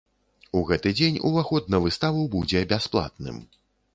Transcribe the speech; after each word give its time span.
У 0.59 0.63
гэты 0.69 0.93
дзень 0.99 1.19
ўваход 1.29 1.69
на 1.75 1.81
выставу 1.85 2.25
будзе 2.37 2.65
бясплатным. 2.75 3.37